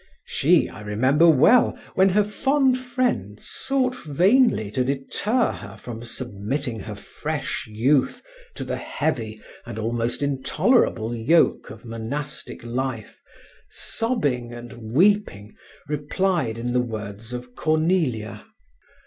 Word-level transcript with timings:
She, 0.25 0.67
I 0.67 0.81
remember 0.81 1.29
well, 1.29 1.77
when 1.93 2.09
her 2.09 2.23
fond 2.23 2.75
friends 2.79 3.47
sought 3.47 3.95
vainly 3.95 4.71
to 4.71 4.83
deter 4.83 5.51
her 5.51 5.77
from 5.77 6.01
submitting 6.03 6.79
her 6.79 6.95
fresh 6.95 7.67
youth 7.67 8.23
to 8.55 8.63
the 8.63 8.77
heavy 8.77 9.39
and 9.63 9.77
almost 9.77 10.23
intolerable 10.23 11.13
yoke 11.13 11.69
of 11.69 11.85
monastic 11.85 12.63
life, 12.63 13.21
sobbing 13.69 14.51
and 14.51 14.73
weeping 14.91 15.55
replied 15.87 16.57
in 16.57 16.73
the 16.73 16.81
words 16.81 17.31
of 17.31 17.53
Cornelia 17.53 18.43